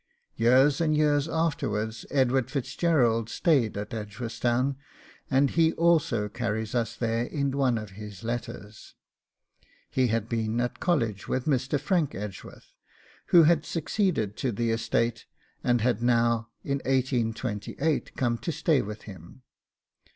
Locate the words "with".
11.27-11.45, 18.81-19.03